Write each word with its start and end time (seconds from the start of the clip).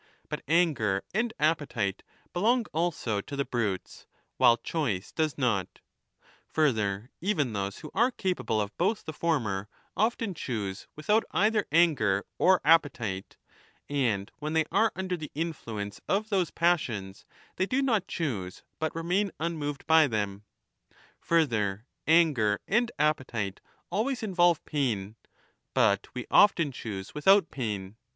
But 0.29 0.41
anger 0.47 1.03
and 1.13 1.31
appetite 1.37 2.01
belong 2.33 2.65
also 2.73 3.21
to 3.21 3.35
the 3.35 3.45
brutes 3.45 4.07
while 4.37 4.53
1 4.53 4.57
choice 4.63 5.11
does 5.11 5.37
not; 5.37 5.79
further, 6.47 7.11
even 7.21 7.53
those 7.53 7.77
who 7.77 7.91
are 7.93 8.09
capable 8.09 8.59
of 8.59 8.69
1 8.71 8.73
both 8.79 9.05
the 9.05 9.13
former 9.13 9.67
often 9.95 10.33
choose 10.33 10.87
without 10.95 11.23
either 11.29 11.67
anger 11.71 12.25
or 12.39 12.61
appe 12.61 12.89
^ 12.89 12.91
tite; 12.91 13.37
and 13.87 14.31
when 14.39 14.53
they 14.53 14.65
are 14.71 14.91
under 14.95 15.15
the 15.15 15.29
influence 15.35 16.01
of 16.09 16.29
those 16.29 16.49
passions 16.49 17.23
30 17.49 17.49
they 17.57 17.65
do 17.67 17.81
not 17.83 18.07
choose 18.07 18.63
but 18.79 18.95
remain 18.95 19.31
unmoved 19.39 19.85
by 19.85 20.07
them. 20.07 20.45
Further, 21.19 21.85
anger 22.07 22.59
and 22.67 22.91
appetite 22.97 23.59
always 23.91 24.23
involve 24.23 24.65
pain, 24.65 25.15
but 25.75 26.07
we 26.15 26.25
often 26.31 26.71
choose 26.71 27.13
without 27.13 27.51
pain. 27.51 27.97